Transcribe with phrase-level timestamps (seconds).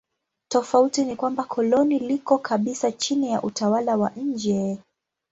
[0.47, 4.77] Tofauti ni kwamba koloni liko kabisa chini ya utawala wa nje.